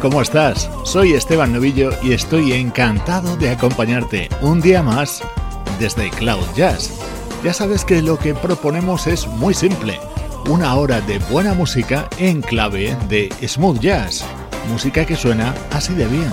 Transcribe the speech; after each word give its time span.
¿Cómo 0.00 0.22
estás? 0.22 0.70
Soy 0.84 1.12
Esteban 1.12 1.52
Novillo 1.52 1.90
y 2.02 2.12
estoy 2.12 2.52
encantado 2.52 3.36
de 3.36 3.50
acompañarte 3.50 4.28
un 4.40 4.60
día 4.60 4.82
más 4.82 5.22
desde 5.78 6.10
Cloud 6.10 6.44
Jazz. 6.54 6.98
Ya 7.44 7.52
sabes 7.52 7.84
que 7.84 8.02
lo 8.02 8.18
que 8.18 8.34
proponemos 8.34 9.06
es 9.06 9.26
muy 9.26 9.54
simple, 9.54 9.98
una 10.48 10.74
hora 10.74 11.00
de 11.02 11.18
buena 11.30 11.54
música 11.54 12.08
en 12.18 12.40
clave 12.40 12.96
de 13.08 13.30
smooth 13.46 13.78
jazz, 13.80 14.24
música 14.70 15.04
que 15.04 15.16
suena 15.16 15.54
así 15.70 15.94
de 15.94 16.06
bien. 16.06 16.30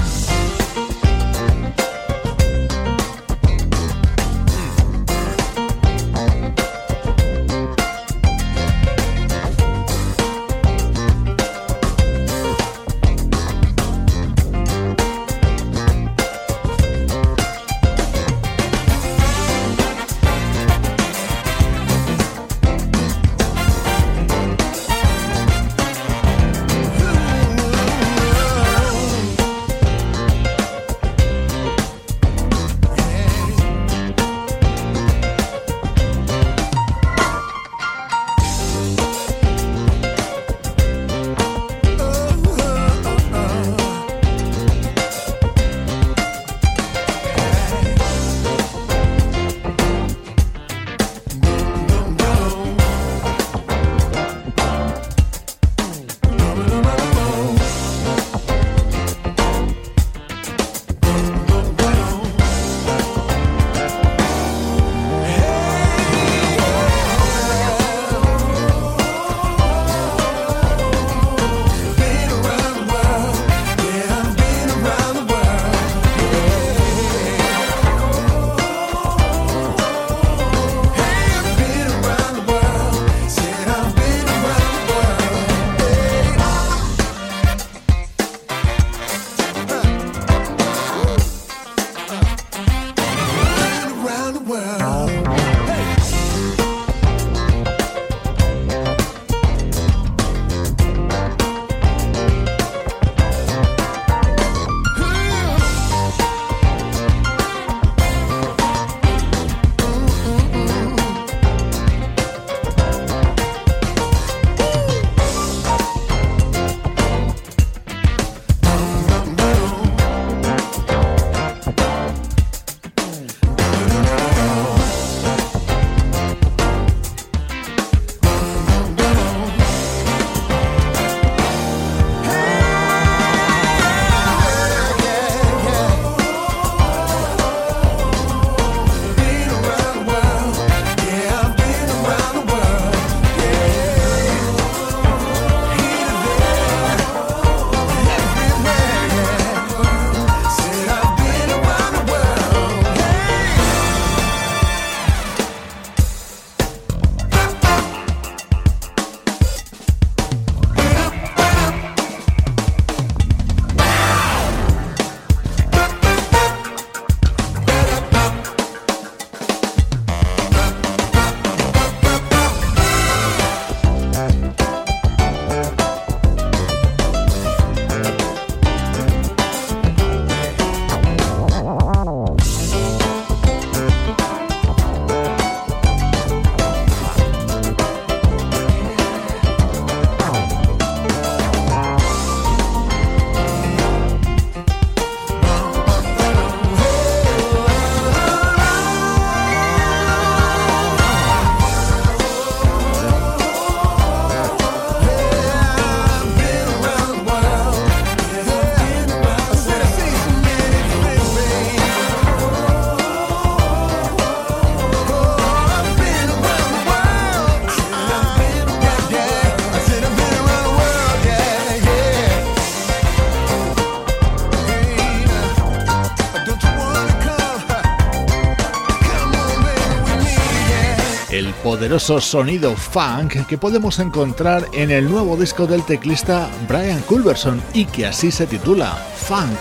Poderoso 231.78 232.20
sonido 232.20 232.76
funk 232.76 233.46
que 233.46 233.60
podemos 233.60 234.00
encontrar 234.00 234.66
en 234.74 234.90
el 234.90 235.08
nuevo 235.08 235.38
disco 235.38 235.68
del 235.68 235.86
teclista 235.86 236.50
Brian 236.68 237.02
Culberson 237.02 237.62
y 237.72 237.86
que 237.86 238.08
así 238.08 238.32
se 238.32 238.48
titula 238.48 238.94
Funk. 239.16 239.60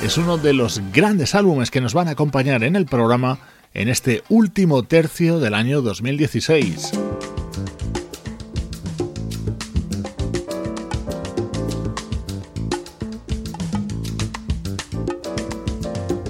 Es 0.00 0.16
uno 0.16 0.38
de 0.38 0.52
los 0.52 0.80
grandes 0.92 1.34
álbumes 1.34 1.72
que 1.72 1.80
nos 1.80 1.92
van 1.92 2.06
a 2.06 2.12
acompañar 2.12 2.62
en 2.62 2.76
el 2.76 2.86
programa 2.86 3.40
en 3.74 3.88
este 3.88 4.22
último 4.28 4.84
tercio 4.84 5.40
del 5.40 5.54
año 5.54 5.82
2016. 5.82 6.92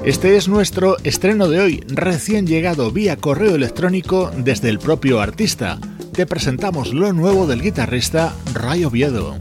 Este 0.06 0.36
es 0.36 0.46
nuestro 0.46 0.98
estreno 1.02 1.48
de 1.48 1.58
hoy, 1.58 1.84
recién 1.88 2.46
llegado 2.46 2.92
vía 2.92 3.16
correo 3.16 3.56
electrónico 3.56 4.30
desde 4.36 4.68
el 4.68 4.78
propio 4.78 5.20
artista. 5.20 5.80
Te 6.12 6.26
presentamos 6.26 6.94
lo 6.94 7.12
nuevo 7.12 7.48
del 7.48 7.60
guitarrista 7.60 8.32
Ray 8.54 8.84
Oviedo. 8.84 9.36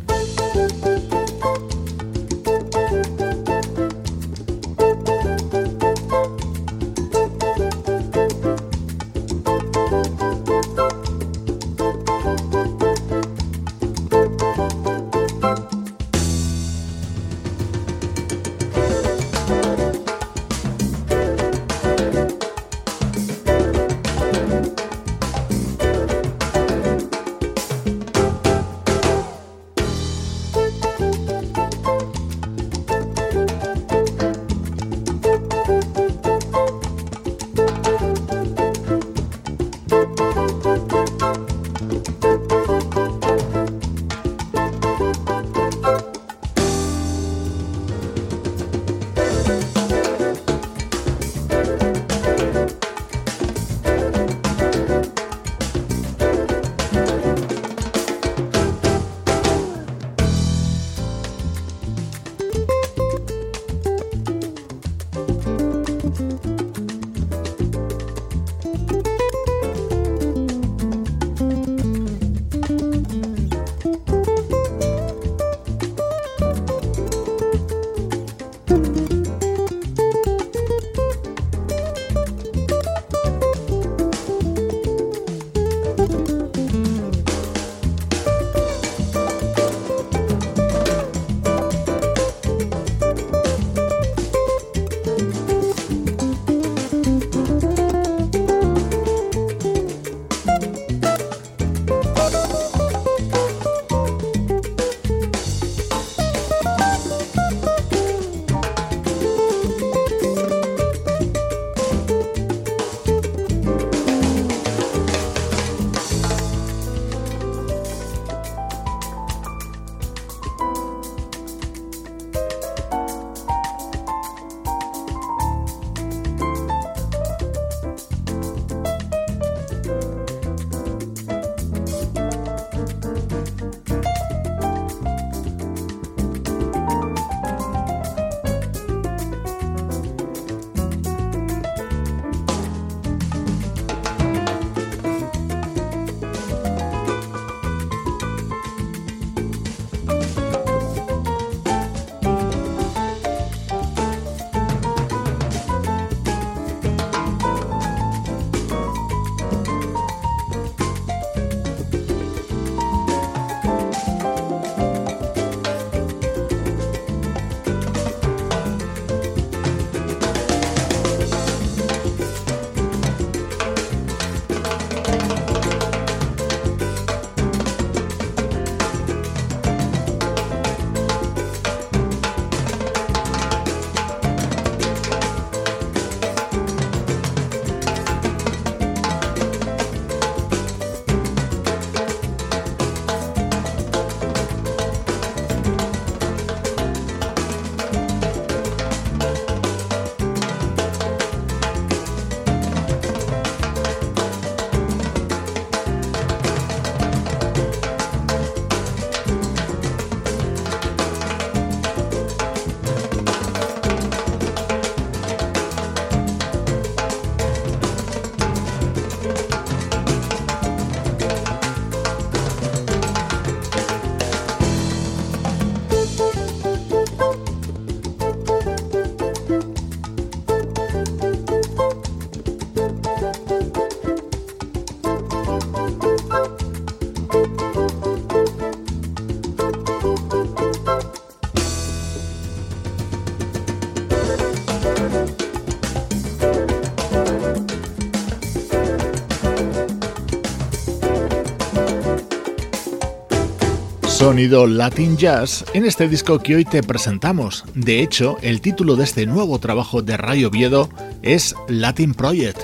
Sonido 254.26 254.66
Latin 254.66 255.18
Jazz 255.18 255.64
en 255.76 255.86
este 255.86 256.10
disco 256.10 256.40
que 256.40 256.56
hoy 256.56 256.66
te 256.66 256.82
presentamos. 256.82 257.64
De 257.76 258.02
hecho, 258.02 258.40
el 258.42 258.60
título 258.60 258.96
de 258.96 259.04
este 259.04 259.28
nuevo 259.28 259.60
trabajo 259.60 260.02
de 260.02 260.18
Ray 260.18 260.46
Oviedo 260.46 260.90
es 261.22 261.54
Latin 261.68 262.16
Project. 262.16 262.58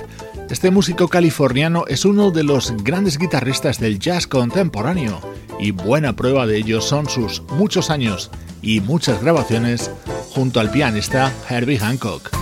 Este 0.50 0.72
músico 0.72 1.06
californiano 1.06 1.84
es 1.86 2.04
uno 2.04 2.32
de 2.32 2.42
los 2.42 2.72
grandes 2.82 3.16
guitarristas 3.16 3.78
del 3.78 4.00
jazz 4.00 4.26
contemporáneo 4.26 5.20
y 5.60 5.70
buena 5.70 6.16
prueba 6.16 6.48
de 6.48 6.56
ello 6.56 6.80
son 6.80 7.08
sus 7.08 7.44
muchos 7.52 7.90
años 7.90 8.32
y 8.60 8.80
muchas 8.80 9.22
grabaciones 9.22 9.88
junto 10.34 10.58
al 10.58 10.72
pianista 10.72 11.32
Herbie 11.48 11.78
Hancock. 11.78 12.41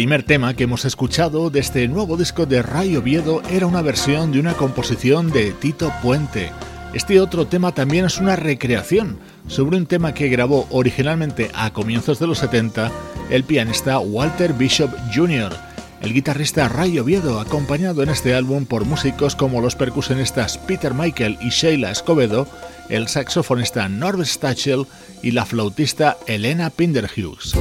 primer 0.00 0.22
tema 0.22 0.56
que 0.56 0.64
hemos 0.64 0.86
escuchado 0.86 1.50
de 1.50 1.60
este 1.60 1.86
nuevo 1.86 2.16
disco 2.16 2.46
de 2.46 2.62
Ray 2.62 2.96
Oviedo 2.96 3.42
era 3.50 3.66
una 3.66 3.82
versión 3.82 4.32
de 4.32 4.40
una 4.40 4.54
composición 4.54 5.30
de 5.30 5.50
Tito 5.50 5.92
Puente. 6.02 6.52
Este 6.94 7.20
otro 7.20 7.46
tema 7.46 7.74
también 7.74 8.06
es 8.06 8.16
una 8.16 8.34
recreación 8.34 9.18
sobre 9.46 9.76
un 9.76 9.84
tema 9.84 10.14
que 10.14 10.30
grabó 10.30 10.66
originalmente 10.70 11.50
a 11.52 11.74
comienzos 11.74 12.18
de 12.18 12.26
los 12.26 12.38
70 12.38 12.90
el 13.28 13.44
pianista 13.44 13.98
Walter 13.98 14.54
Bishop 14.54 14.90
Jr., 15.14 15.54
el 16.00 16.14
guitarrista 16.14 16.66
Ray 16.70 16.98
Oviedo, 16.98 17.38
acompañado 17.38 18.02
en 18.02 18.08
este 18.08 18.34
álbum 18.34 18.64
por 18.64 18.86
músicos 18.86 19.36
como 19.36 19.60
los 19.60 19.76
percusionistas 19.76 20.56
Peter 20.56 20.94
Michael 20.94 21.36
y 21.42 21.50
Sheila 21.50 21.90
Escobedo, 21.90 22.46
el 22.88 23.06
saxofonista 23.06 23.86
Norbert 23.90 24.30
Stachel 24.30 24.86
y 25.22 25.32
la 25.32 25.44
flautista 25.44 26.16
Elena 26.26 26.70
Pinderhughes. 26.70 27.52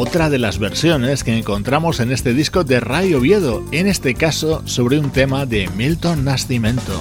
Otra 0.00 0.30
de 0.30 0.38
las 0.38 0.58
versiones 0.58 1.24
que 1.24 1.36
encontramos 1.36 2.00
en 2.00 2.10
este 2.10 2.32
disco 2.32 2.64
de 2.64 2.80
Ray 2.80 3.12
Oviedo, 3.12 3.62
en 3.70 3.86
este 3.86 4.14
caso 4.14 4.62
sobre 4.64 4.98
un 4.98 5.10
tema 5.10 5.44
de 5.44 5.68
Milton 5.76 6.24
Nascimento. 6.24 6.98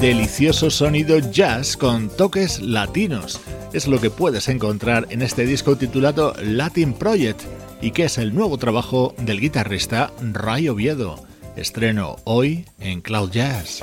Delicioso 0.00 0.70
sonido 0.70 1.18
jazz 1.18 1.76
con 1.76 2.08
toques 2.08 2.60
latinos. 2.62 3.38
Es 3.74 3.86
lo 3.86 4.00
que 4.00 4.08
puedes 4.08 4.48
encontrar 4.48 5.06
en 5.10 5.20
este 5.20 5.44
disco 5.44 5.76
titulado 5.76 6.34
Latin 6.42 6.94
Project 6.94 7.42
y 7.82 7.90
que 7.90 8.04
es 8.04 8.16
el 8.16 8.34
nuevo 8.34 8.56
trabajo 8.56 9.14
del 9.18 9.40
guitarrista 9.40 10.10
Ray 10.22 10.70
Oviedo. 10.70 11.22
Estreno 11.54 12.16
hoy 12.24 12.64
en 12.78 13.02
Cloud 13.02 13.30
Jazz. 13.30 13.82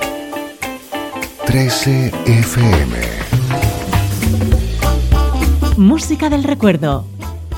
13 1.46 2.12
FM. 2.26 2.96
Música 5.76 6.28
del 6.28 6.42
recuerdo. 6.42 7.06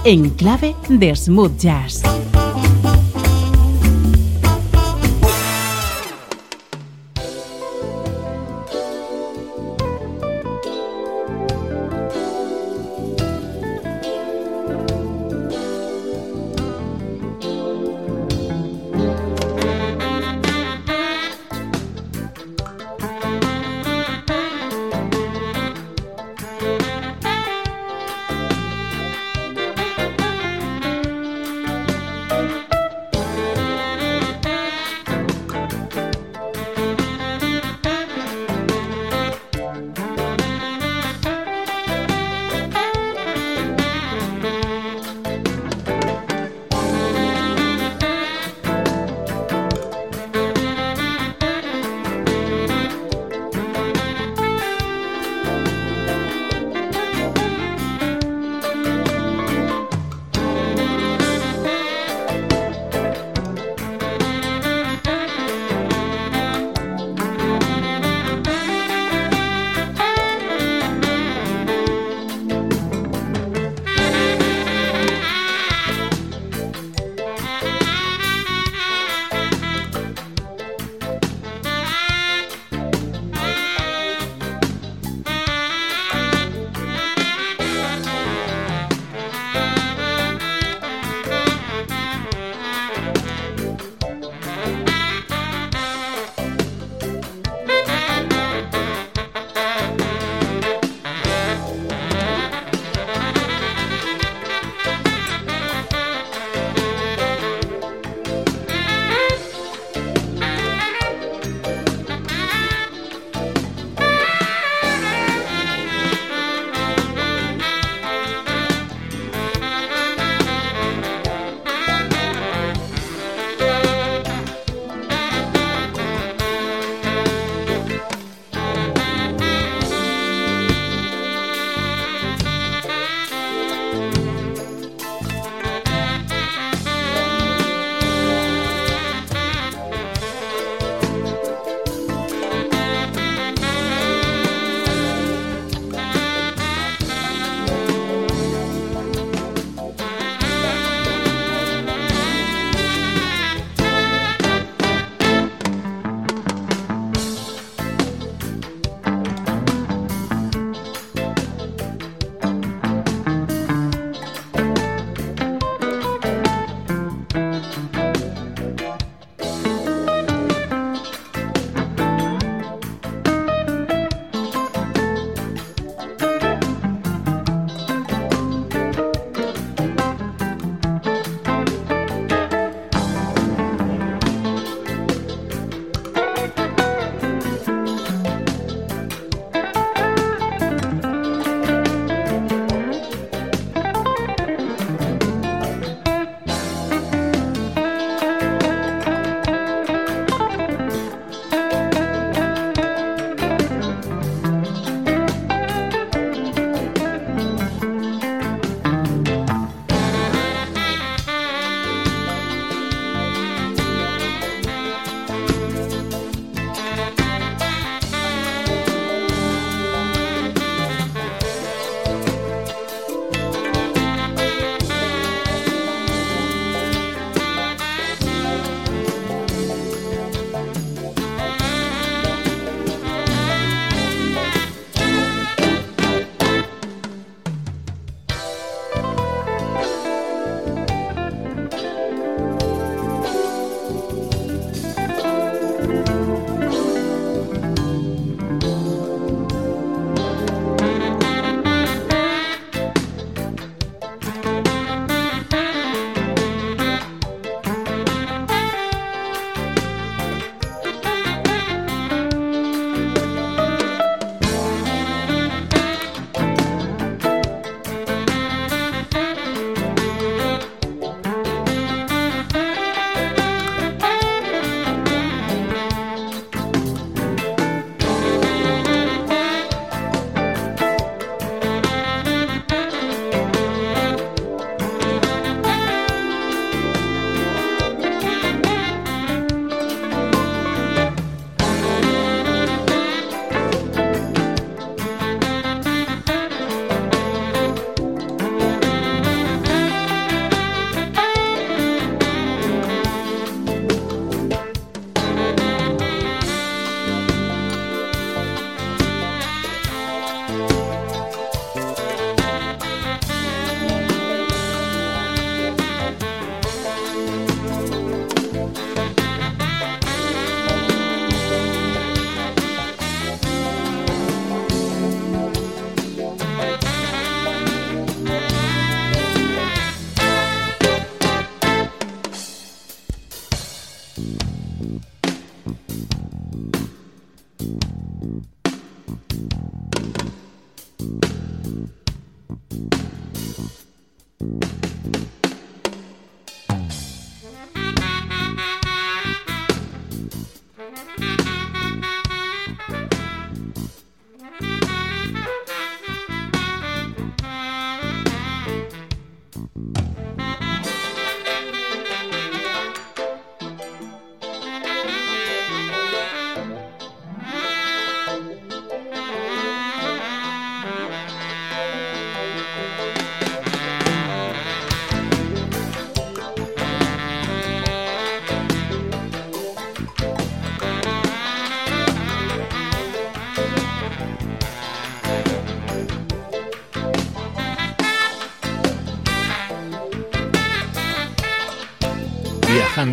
En 0.04 0.28
clave 0.30 0.76
de 0.90 1.16
smooth 1.16 1.56
jazz. 1.56 2.02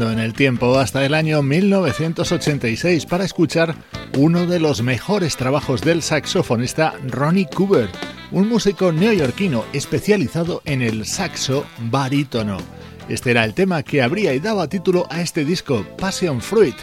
En 0.06 0.20
el 0.20 0.34
tiempo 0.34 0.78
hasta 0.78 1.04
el 1.06 1.16
año 1.16 1.42
1986 1.42 3.08
para 3.08 3.26
escuchar 3.26 3.76
uno 4.16 4.46
de 4.46 4.60
los 4.60 4.84
mejores 4.84 5.36
trabajos 5.36 5.82
del 5.82 6.04
saxofonista 6.04 6.94
Ronnie 7.08 7.48
Cooper, 7.54 7.90
un 8.32 8.48
músico 8.48 8.92
neoyorquino 8.92 9.66
especializado 9.74 10.62
en 10.66 10.84
el 10.84 11.06
saxo 11.06 11.66
barítono. 11.90 12.58
Este 13.10 13.32
era 13.32 13.44
el 13.44 13.56
tema 13.56 13.82
que 13.82 14.04
abría 14.04 14.36
y 14.36 14.40
daba 14.40 14.70
título 14.70 15.08
a 15.10 15.22
este 15.22 15.44
disco, 15.44 15.84
Passion 15.98 16.42
Fruit, 16.42 16.76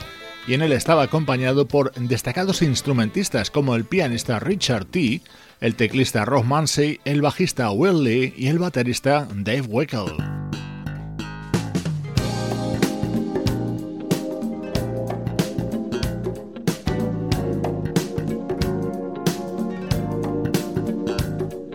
y 0.48 0.54
en 0.54 0.62
él 0.62 0.72
estaba 0.72 1.04
acompañado 1.04 1.68
por 1.68 1.92
destacados 1.94 2.62
instrumentistas 2.62 3.50
como 3.50 3.76
el 3.76 3.84
pianista 3.84 4.40
Richard 4.40 4.86
T., 4.86 5.22
el 5.60 5.76
teclista 5.76 6.24
Rob 6.24 6.44
Mansey, 6.44 7.00
el 7.04 7.22
bajista 7.22 7.70
Will 7.70 8.02
Lee 8.02 8.34
y 8.36 8.48
el 8.48 8.58
baterista 8.58 9.28
Dave 9.32 9.62
Weckel. 9.62 10.63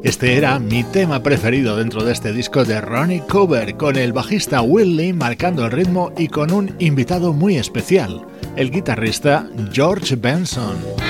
Este 0.09 0.35
era 0.37 0.57
mi 0.57 0.83
tema 0.83 1.21
preferido 1.21 1.77
dentro 1.77 2.03
de 2.03 2.13
este 2.13 2.33
disco 2.33 2.65
de 2.65 2.81
Ronnie 2.81 3.21
Cover, 3.29 3.75
con 3.77 3.95
el 3.95 4.11
bajista 4.11 4.63
Will 4.63 4.95
Lee 4.95 5.13
marcando 5.13 5.63
el 5.63 5.71
ritmo 5.71 6.11
y 6.17 6.29
con 6.29 6.51
un 6.51 6.75
invitado 6.79 7.31
muy 7.31 7.57
especial, 7.57 8.25
el 8.55 8.71
guitarrista 8.71 9.47
George 9.71 10.15
Benson. 10.15 11.08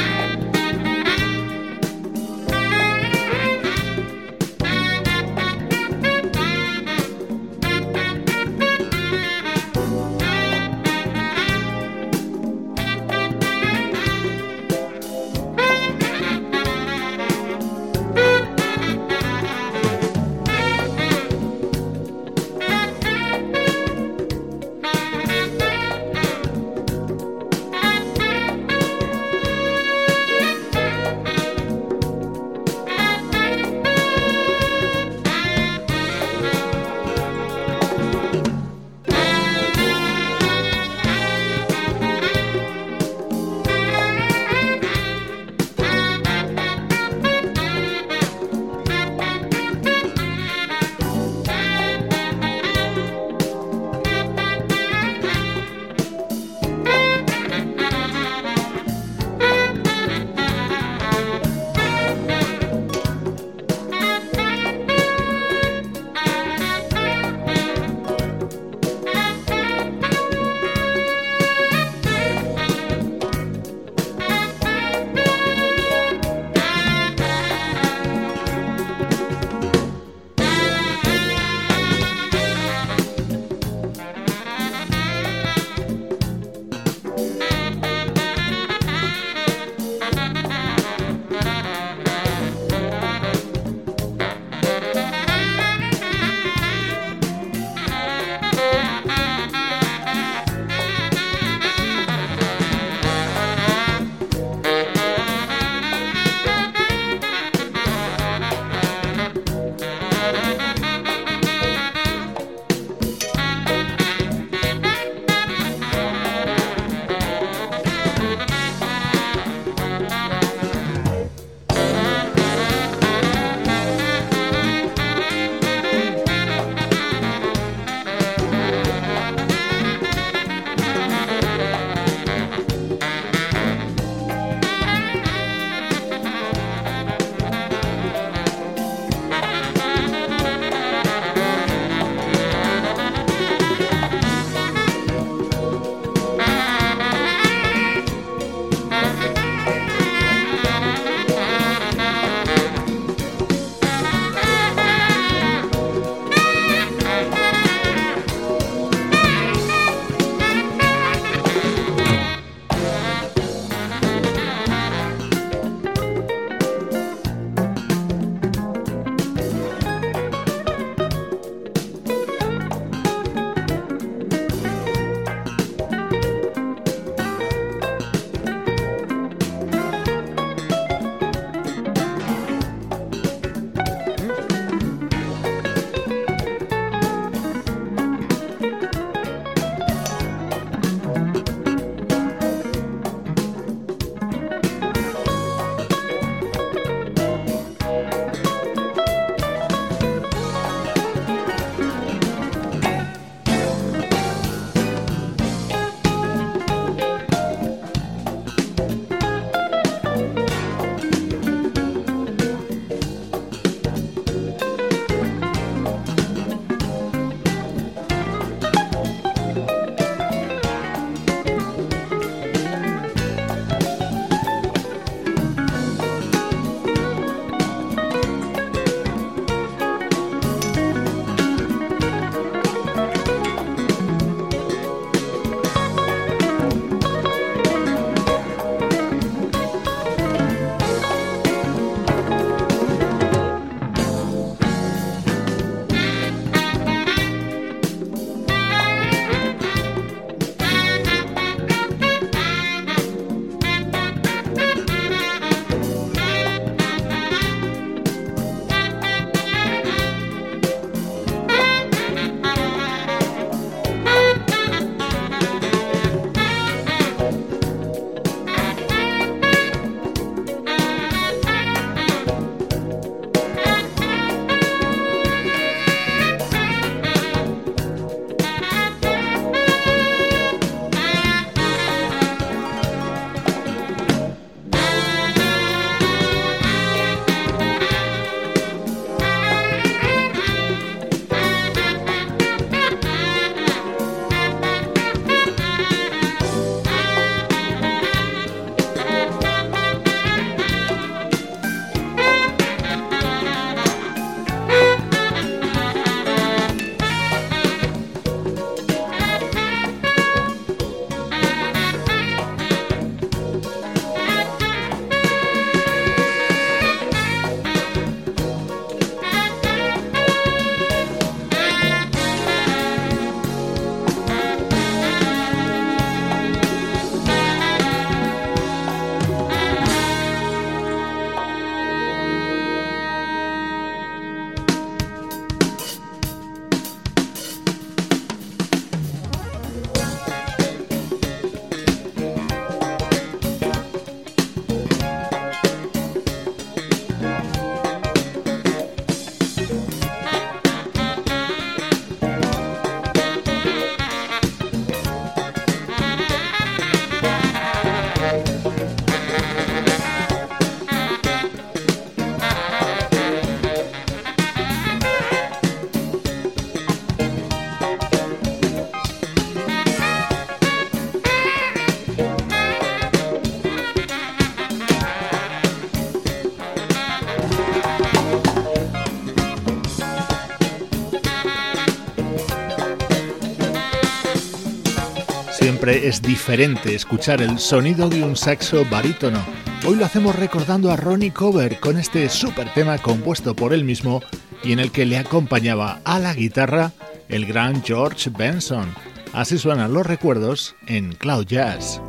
Es 386.07 386.21
diferente 386.21 386.95
escuchar 386.95 387.41
el 387.41 387.59
sonido 387.59 388.09
de 388.09 388.23
un 388.23 388.35
saxo 388.35 388.85
barítono. 388.89 389.39
Hoy 389.85 389.95
lo 389.95 390.05
hacemos 390.05 390.35
recordando 390.35 390.91
a 390.91 390.95
Ronnie 390.95 391.31
Cover 391.31 391.79
con 391.79 391.97
este 391.97 392.29
super 392.29 392.73
tema 392.73 392.97
compuesto 392.97 393.55
por 393.55 393.73
él 393.73 393.83
mismo 393.83 394.21
y 394.63 394.71
en 394.71 394.79
el 394.79 394.91
que 394.91 395.05
le 395.05 395.17
acompañaba 395.17 395.99
a 396.03 396.19
la 396.19 396.33
guitarra 396.33 396.91
el 397.27 397.45
gran 397.45 397.83
George 397.83 398.29
Benson. 398.29 398.93
Así 399.33 399.57
suenan 399.57 399.93
los 399.93 400.05
recuerdos 400.05 400.75
en 400.87 401.13
Cloud 401.13 401.45
Jazz. 401.45 402.01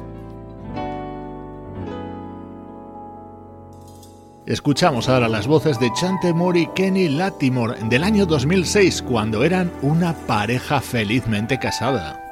Escuchamos 4.47 5.09
ahora 5.09 5.29
las 5.29 5.47
voces 5.47 5.79
de 5.79 5.93
Chante 5.93 6.33
Moore 6.33 6.61
y 6.61 6.67
Kenny 6.75 7.09
Latimore 7.09 7.81
del 7.89 8.05
año 8.05 8.27
2006 8.27 9.03
cuando 9.03 9.45
eran 9.45 9.73
una 9.83 10.15
pareja 10.27 10.81
felizmente 10.81 11.59
casada. 11.59 12.31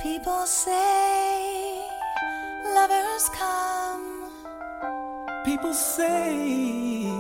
People 5.59 5.75
say 5.75 7.11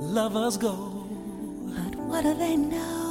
lovers 0.00 0.56
go. 0.56 0.72
But 1.76 1.94
what 1.96 2.22
do 2.22 2.32
they 2.32 2.56
know? 2.56 3.03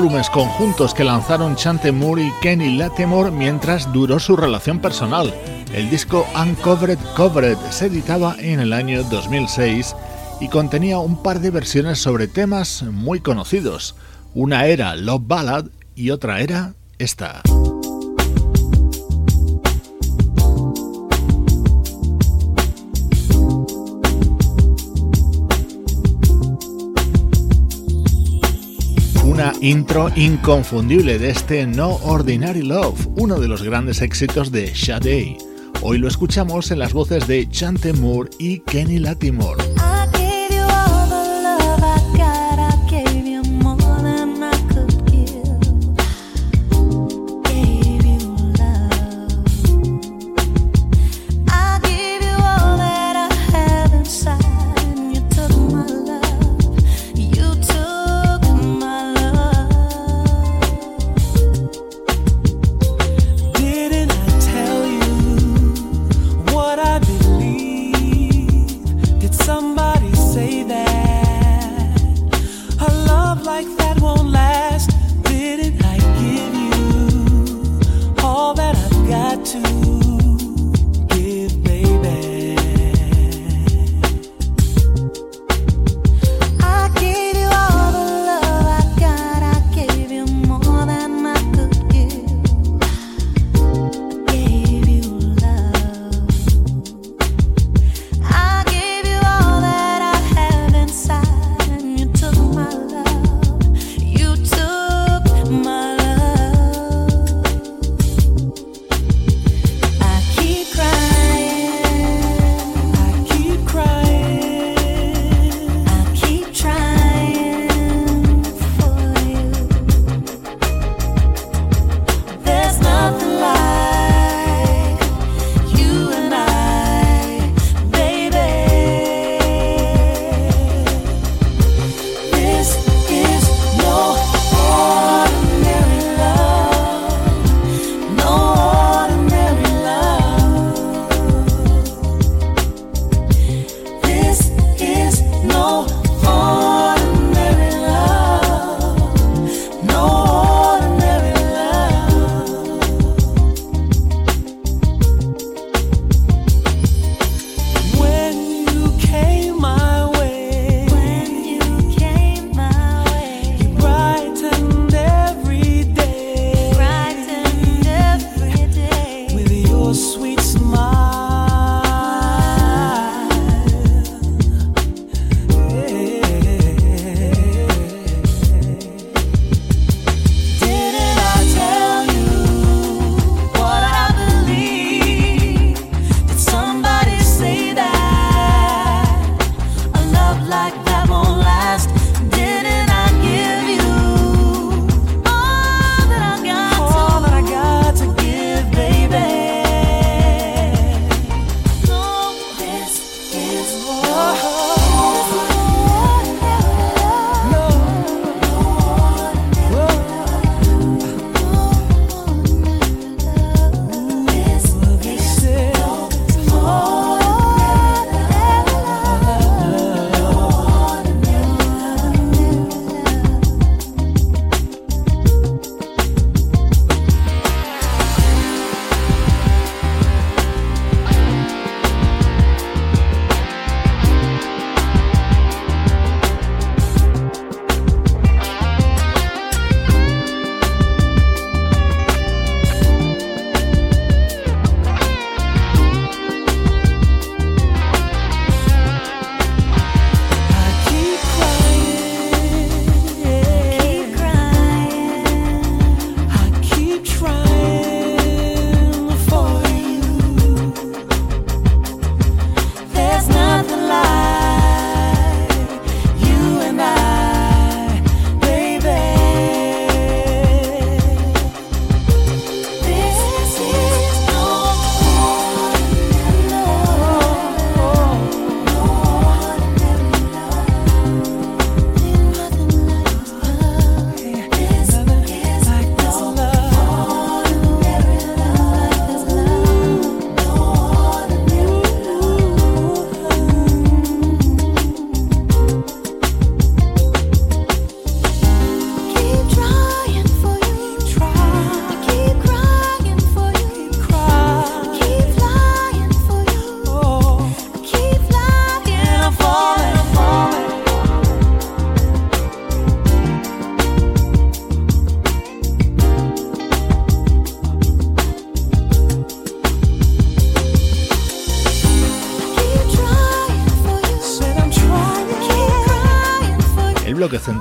Álbumes 0.00 0.30
conjuntos 0.30 0.94
que 0.94 1.04
lanzaron 1.04 1.56
Chante 1.56 1.92
Moore 1.92 2.22
y 2.22 2.32
Kenny 2.40 2.78
Latimore 2.78 3.30
mientras 3.30 3.92
duró 3.92 4.18
su 4.18 4.34
relación 4.34 4.78
personal. 4.78 5.34
El 5.74 5.90
disco 5.90 6.26
Uncovered 6.34 6.98
Covered 7.14 7.58
se 7.68 7.86
editaba 7.86 8.34
en 8.38 8.60
el 8.60 8.72
año 8.72 9.04
2006 9.04 9.94
y 10.40 10.48
contenía 10.48 10.98
un 11.00 11.22
par 11.22 11.40
de 11.40 11.50
versiones 11.50 11.98
sobre 11.98 12.28
temas 12.28 12.82
muy 12.82 13.20
conocidos. 13.20 13.94
Una 14.32 14.64
era 14.64 14.96
Love 14.96 15.26
Ballad 15.26 15.66
y 15.94 16.08
otra 16.08 16.40
era 16.40 16.72
esta. 16.98 17.42
Una 29.40 29.54
intro 29.62 30.10
inconfundible 30.16 31.18
de 31.18 31.30
este 31.30 31.66
No 31.66 31.94
Ordinary 32.02 32.60
Love, 32.60 33.08
uno 33.16 33.40
de 33.40 33.48
los 33.48 33.62
grandes 33.62 34.02
éxitos 34.02 34.52
de 34.52 34.74
Sade. 34.74 35.38
Hoy 35.80 35.96
lo 35.96 36.08
escuchamos 36.08 36.70
en 36.70 36.78
las 36.78 36.92
voces 36.92 37.26
de 37.26 37.48
Chante 37.48 37.94
Moore 37.94 38.28
y 38.38 38.58
Kenny 38.58 38.98
Latimore. 38.98 39.79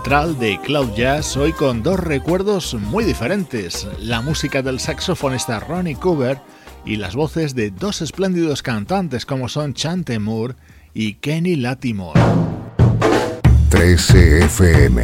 Central 0.09 0.39
de 0.39 0.59
Cloud 0.61 0.95
Jazz 0.95 1.37
hoy 1.37 1.53
con 1.53 1.83
dos 1.83 1.99
recuerdos 1.99 2.73
muy 2.73 3.03
diferentes, 3.03 3.87
la 3.99 4.23
música 4.23 4.63
del 4.63 4.79
saxofonista 4.79 5.59
Ronnie 5.59 5.93
Cooper 5.93 6.39
y 6.83 6.95
las 6.95 7.15
voces 7.15 7.53
de 7.53 7.69
dos 7.69 8.01
espléndidos 8.01 8.63
cantantes 8.63 9.27
como 9.27 9.49
son 9.49 9.75
Chante 9.75 10.17
Moore 10.17 10.55
y 10.95 11.13
Kenny 11.13 11.57
Latimore. 11.57 12.19
13 13.69 14.45
FM 14.45 15.03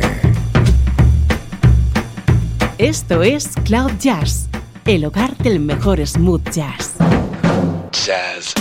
Esto 2.80 3.22
es 3.22 3.49
Cloud 3.64 3.91
Jazz, 3.99 4.47
el 4.86 5.06
hogar 5.06 5.38
del 5.38 5.60
mejor 5.60 6.03
smooth 6.03 6.49
jazz. 6.49 6.95
Jazz 7.91 8.55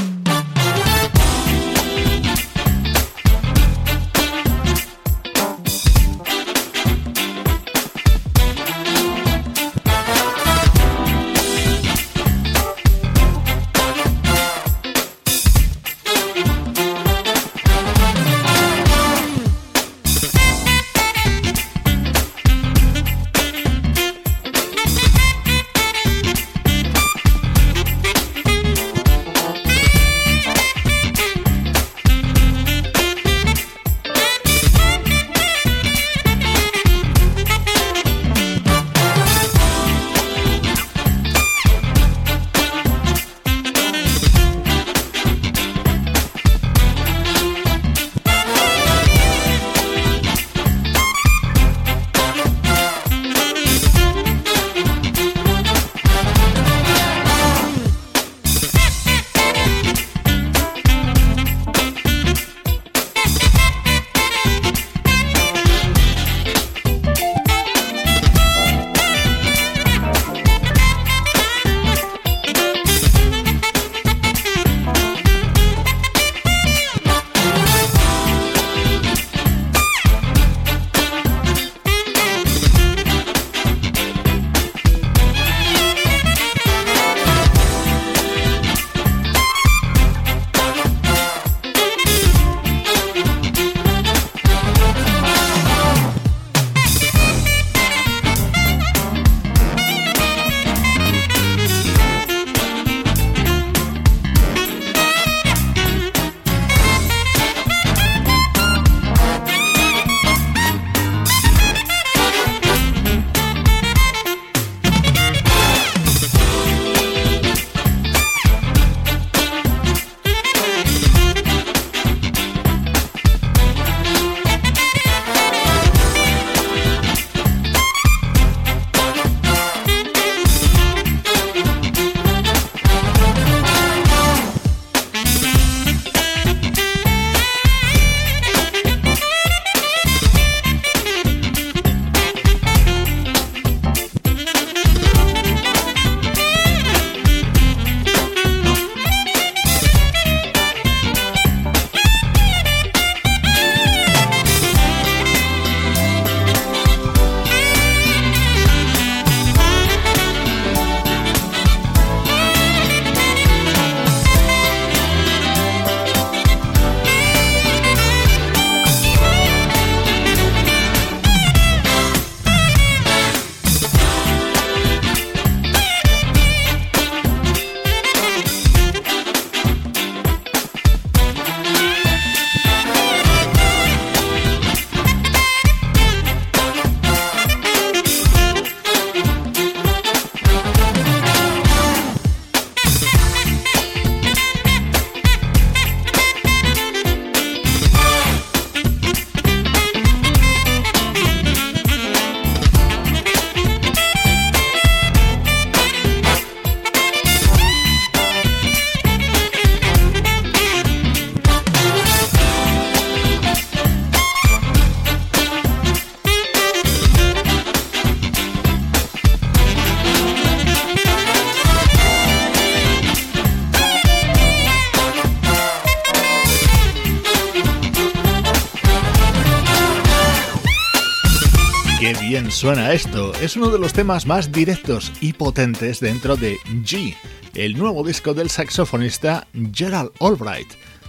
suena 232.65 232.95
esto? 232.95 233.35
Es 233.43 233.59
uno 233.59 233.69
de 233.69 233.79
los 233.79 233.93
temas 233.93 234.27
más 234.27 234.51
directos 234.51 235.13
y 235.21 235.35
potentes 235.35 236.01
dentro 236.01 236.35
de 236.35 236.57
G, 236.83 237.15
el 237.53 237.77
nuevo 237.77 238.03
disco 238.03 238.33
del 238.33 238.49
saxofonista 238.49 239.47
Gerald 239.75 240.13
Albright. 240.19 240.69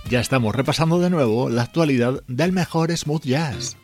Ya 0.10 0.20
estamos 0.20 0.54
repasando 0.54 1.00
de 1.00 1.10
nuevo 1.10 1.50
la 1.50 1.62
actualidad 1.62 2.22
del 2.28 2.52
mejor 2.52 2.92
smooth 2.92 3.24
jazz. 3.24 3.78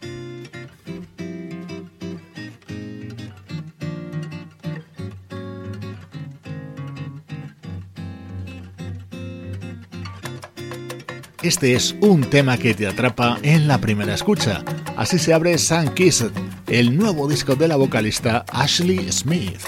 Este 11.41 11.76
es 11.76 11.95
un 12.01 12.30
tema 12.30 12.57
que 12.57 12.74
te 12.74 12.86
atrapa 12.86 13.39
en 13.43 13.69
la 13.69 13.80
primera 13.80 14.13
escucha. 14.13 14.61
Así 14.97 15.17
se 15.17 15.34
abre 15.34 15.57
Sun 15.57 15.93
Kissed, 15.93 16.32
el 16.72 16.97
nuevo 16.97 17.28
disco 17.28 17.57
de 17.57 17.67
la 17.67 17.76
vocalista 17.76 18.45
Ashley 18.49 19.11
Smith. 19.11 19.59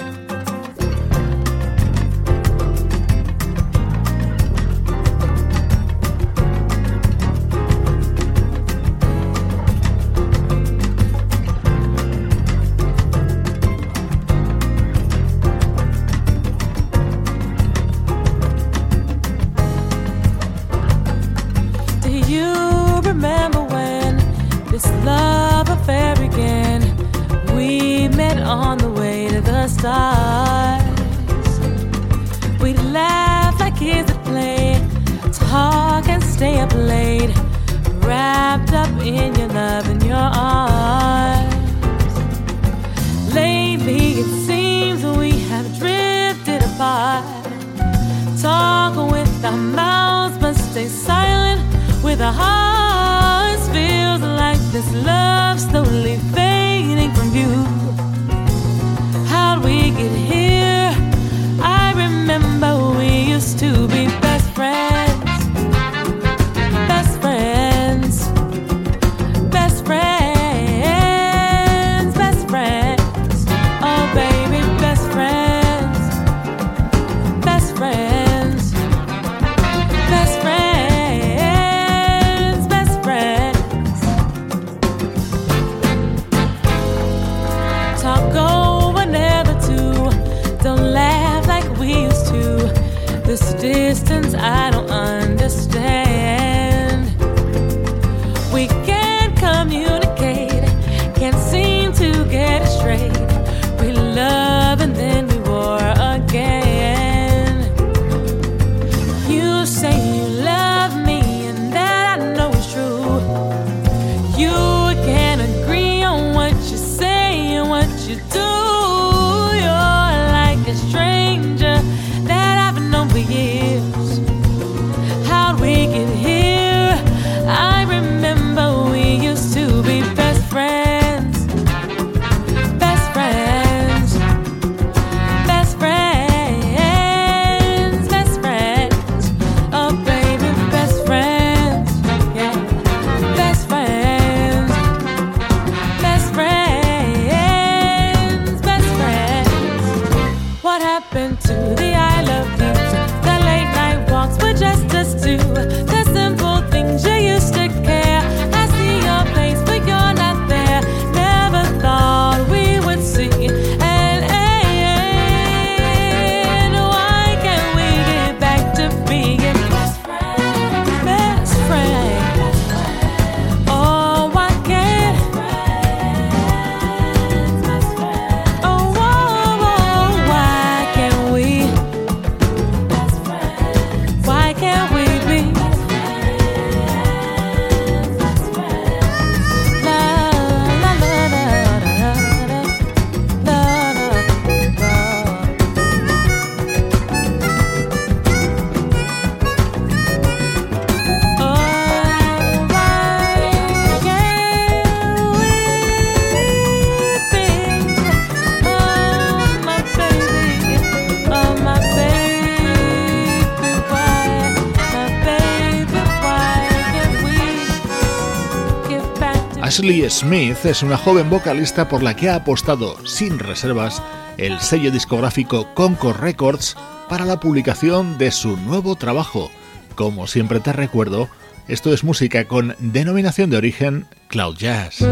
Smith 220.13 220.63
es 220.65 220.83
una 220.83 220.95
joven 220.95 221.27
vocalista 221.27 221.89
por 221.89 222.03
la 222.03 222.15
que 222.15 222.29
ha 222.29 222.35
apostado 222.35 223.03
sin 223.03 223.39
reservas 223.39 223.99
el 224.37 224.59
sello 224.59 224.91
discográfico 224.91 225.73
Concord 225.73 226.19
Records 226.19 226.77
para 227.09 227.25
la 227.25 227.39
publicación 227.39 228.19
de 228.19 228.29
su 228.29 228.55
nuevo 228.55 228.95
trabajo. 228.95 229.49
Como 229.95 230.27
siempre 230.27 230.59
te 230.59 230.71
recuerdo, 230.71 231.29
esto 231.67 231.91
es 231.91 232.03
música 232.03 232.47
con 232.47 232.75
denominación 232.77 233.49
de 233.49 233.57
origen 233.57 234.05
Cloud 234.27 234.55
Jazz. 234.55 235.03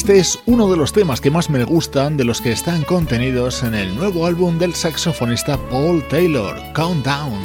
Este 0.00 0.18
es 0.18 0.38
uno 0.46 0.70
de 0.70 0.78
los 0.78 0.94
temas 0.94 1.20
que 1.20 1.30
más 1.30 1.50
me 1.50 1.62
gustan 1.62 2.16
de 2.16 2.24
los 2.24 2.40
que 2.40 2.52
están 2.52 2.84
contenidos 2.84 3.62
en 3.62 3.74
el 3.74 3.94
nuevo 3.94 4.24
álbum 4.24 4.58
del 4.58 4.74
saxofonista 4.74 5.58
Paul 5.68 6.02
Taylor, 6.08 6.56
Countdown. 6.72 7.38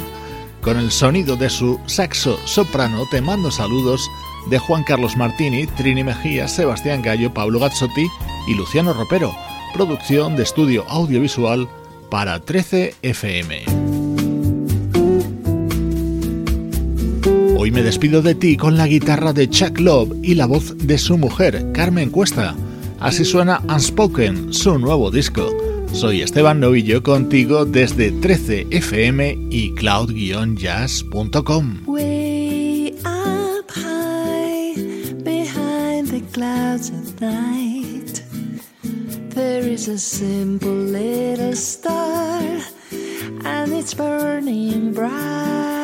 Con 0.62 0.78
el 0.78 0.90
sonido 0.90 1.36
de 1.36 1.50
su 1.50 1.78
saxo 1.84 2.38
soprano 2.46 3.04
te 3.10 3.20
mando 3.20 3.50
saludos 3.50 4.10
de 4.48 4.58
Juan 4.58 4.84
Carlos 4.84 5.18
Martini, 5.18 5.66
Trini 5.66 6.02
Mejía, 6.02 6.48
Sebastián 6.48 7.02
Gallo, 7.02 7.30
Pablo 7.34 7.60
Gazzotti 7.60 8.06
y 8.48 8.54
Luciano 8.54 8.94
Ropero. 8.94 9.36
Producción 9.74 10.34
de 10.34 10.44
estudio 10.44 10.86
audiovisual 10.88 11.68
para 12.10 12.40
13 12.40 12.94
FM. 13.02 13.75
Hoy 17.66 17.72
me 17.72 17.82
despido 17.82 18.22
de 18.22 18.36
ti 18.36 18.56
con 18.56 18.76
la 18.76 18.86
guitarra 18.86 19.32
de 19.32 19.50
Chuck 19.50 19.80
Love 19.80 20.14
y 20.22 20.36
la 20.36 20.46
voz 20.46 20.78
de 20.78 20.98
su 20.98 21.18
mujer, 21.18 21.72
Carmen 21.72 22.10
Cuesta. 22.10 22.54
Así 23.00 23.24
suena 23.24 23.60
Unspoken, 23.68 24.54
su 24.54 24.78
nuevo 24.78 25.10
disco. 25.10 25.50
Soy 25.90 26.22
Esteban 26.22 26.60
Novillo 26.60 27.02
contigo 27.02 27.64
desde 27.64 28.12
13fm 28.12 29.48
y 29.50 29.74
cloud-jazz.com. 29.74 31.80
There 39.34 39.68
is 39.68 39.88
a 39.88 39.98
simple 39.98 40.70
little 40.70 41.56
star, 41.56 42.44
and 43.42 43.72
it's 43.72 43.92
burning 43.92 44.92
bright. 44.92 45.75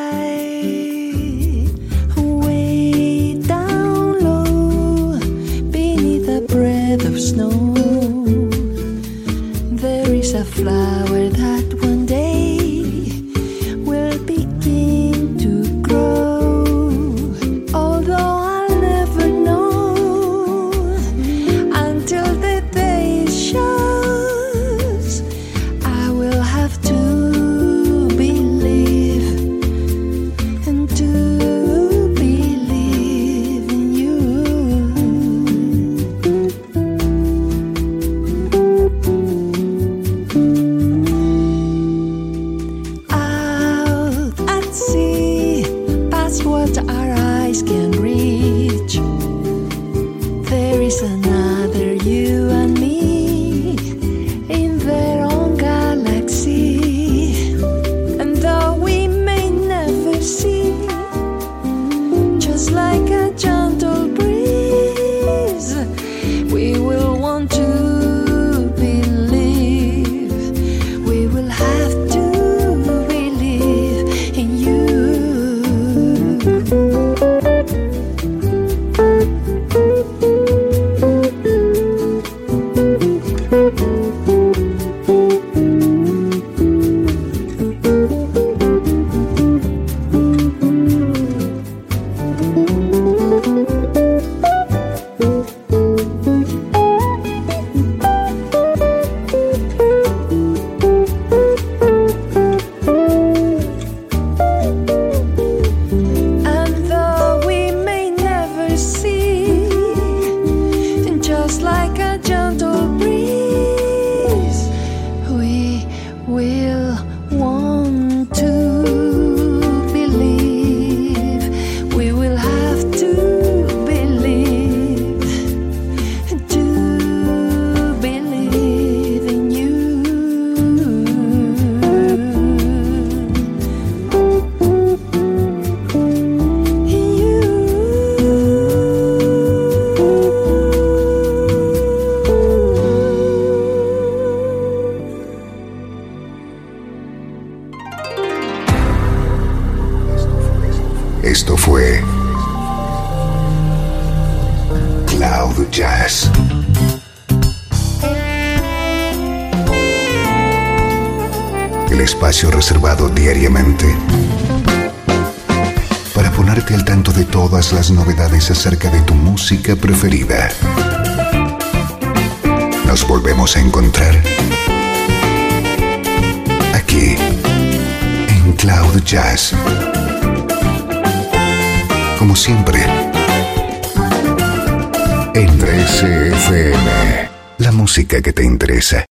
Of 7.13 7.21
snow. 7.21 7.73
There 9.83 10.13
is 10.13 10.33
a 10.33 10.43
flower 10.43 11.12